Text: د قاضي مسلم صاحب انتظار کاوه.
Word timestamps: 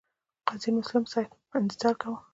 د 0.03 0.03
قاضي 0.47 0.69
مسلم 0.77 1.03
صاحب 1.13 1.31
انتظار 1.59 1.95
کاوه. 2.01 2.19